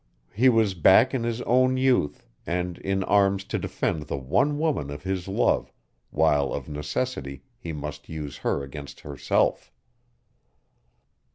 He 0.33 0.49
was 0.49 0.73
back 0.73 1.13
in 1.13 1.21
his 1.23 1.43
own 1.43 1.77
youth, 1.77 2.25
and 2.47 2.79
in 2.79 3.03
arms 3.03 3.43
to 3.43 3.59
defend 3.59 4.07
the 4.07 4.17
one 4.17 4.57
woman 4.57 4.89
of 4.89 5.03
his 5.03 5.27
love, 5.27 5.71
while 6.09 6.51
of 6.53 6.67
necessity 6.67 7.43
he 7.59 7.71
must 7.71 8.09
use 8.09 8.37
her 8.37 8.63
against 8.63 9.01
herself. 9.01 9.71